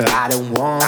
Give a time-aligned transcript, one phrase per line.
[0.00, 0.84] I don't want.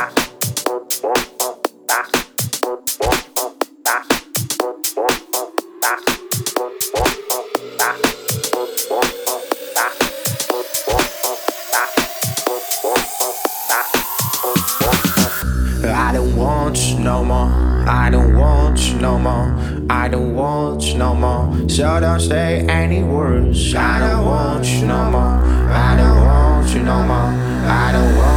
[15.83, 17.49] I don't want you no more.
[17.89, 19.87] I don't want you no more.
[19.91, 21.69] I don't want you no more.
[21.69, 23.75] So don't say any words.
[23.75, 25.21] I don't want you no more.
[25.21, 27.17] I don't want you no more.
[27.17, 28.30] I don't want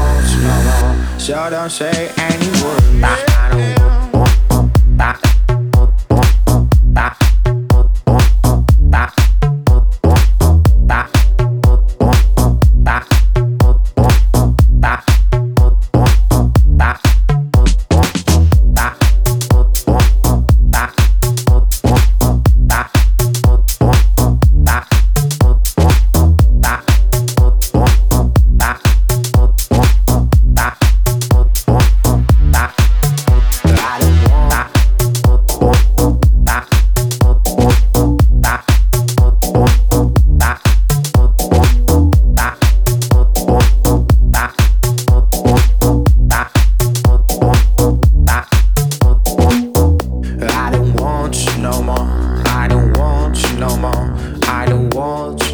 [0.44, 1.20] no more.
[1.20, 3.43] So don't say any words.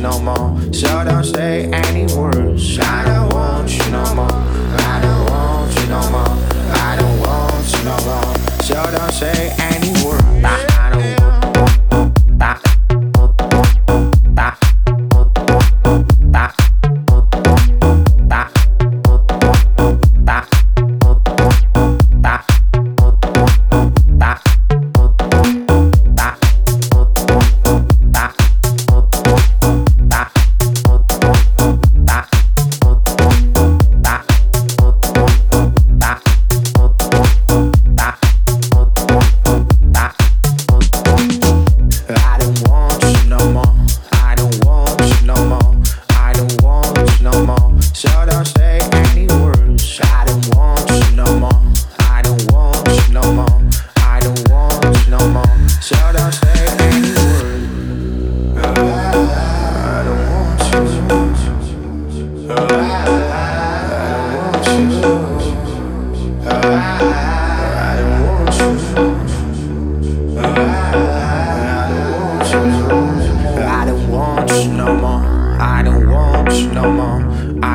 [0.02, 0.73] No more.
[0.73, 2.80] So don't say any words.
[2.80, 4.31] I don't want you no more.
[4.31, 6.36] I don't want you no more.
[6.73, 8.36] I don't want you no more.
[8.64, 9.78] So don't say any
[56.11, 58.58] don't say any words.
[58.58, 60.80] I don't want you.
[73.61, 74.71] I don't want you.
[74.73, 75.21] No more
[75.61, 75.83] I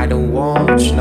[0.07, 0.95] don't want you.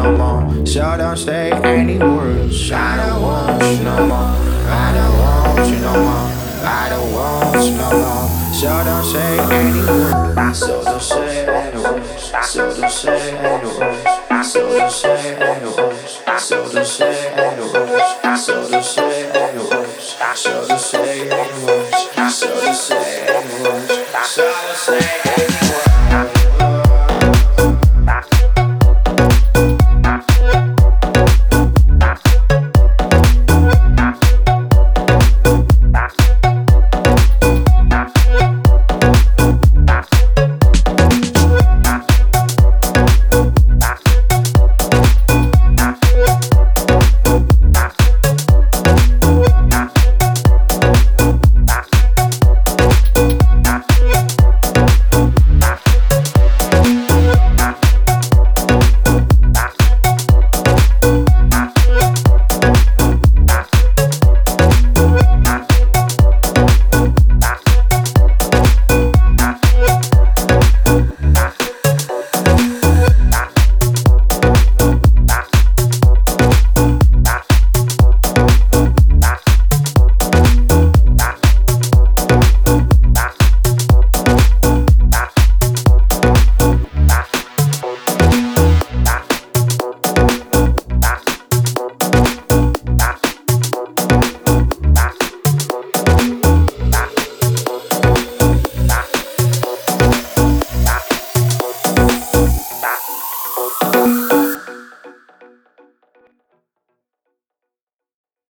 [2.75, 4.35] I don't want you no more.
[4.65, 6.22] I don't want you no more.
[6.66, 8.53] I don't want no more.
[8.53, 10.59] So don't say any words.
[10.59, 12.31] So don't say any words.
[12.47, 14.50] So don't say any words.
[14.50, 16.22] So don't say any words.
[16.40, 18.46] So don't say any words.
[18.46, 20.16] So don't say any words.
[20.35, 22.34] So don't say any words.
[22.34, 23.91] So don't say any words.
[24.25, 25.52] So don't say any words.